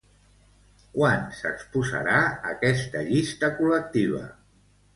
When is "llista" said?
3.13-3.53